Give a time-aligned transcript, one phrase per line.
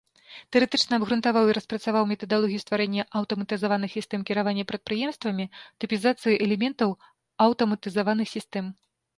[0.55, 5.45] Тэарэтычна абгрунтаваў і распрацаваў метадалогію стварэння аўтаматызаваных сістэм кіравання прадпрыемствамі,
[5.85, 6.89] тыпізацыі элементаў
[7.47, 8.65] аўтаматызаваных сістэм.